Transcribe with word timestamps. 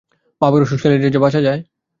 বাবার 0.41 0.61
অসুখ 0.61 0.79
সারিলে 0.81 1.09
যে 1.09 1.19
বাঁচা 1.19 1.39
যায়! 1.41 1.61